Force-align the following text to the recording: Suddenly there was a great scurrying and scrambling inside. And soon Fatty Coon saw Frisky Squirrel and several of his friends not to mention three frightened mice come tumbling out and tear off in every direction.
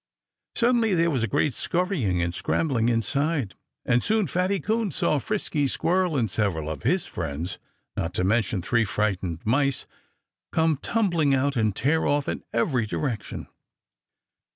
Suddenly 0.55 0.95
there 0.95 1.11
was 1.11 1.21
a 1.21 1.27
great 1.27 1.53
scurrying 1.53 2.23
and 2.23 2.33
scrambling 2.33 2.89
inside. 2.89 3.53
And 3.85 4.01
soon 4.01 4.25
Fatty 4.25 4.59
Coon 4.59 4.89
saw 4.89 5.19
Frisky 5.19 5.67
Squirrel 5.67 6.17
and 6.17 6.27
several 6.27 6.71
of 6.71 6.81
his 6.81 7.05
friends 7.05 7.59
not 7.95 8.15
to 8.15 8.23
mention 8.23 8.63
three 8.63 8.83
frightened 8.83 9.41
mice 9.45 9.85
come 10.51 10.77
tumbling 10.77 11.35
out 11.35 11.55
and 11.55 11.75
tear 11.75 12.07
off 12.07 12.27
in 12.27 12.43
every 12.51 12.87
direction. 12.87 13.45